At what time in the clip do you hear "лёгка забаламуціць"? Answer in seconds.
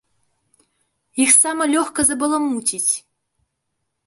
1.75-2.93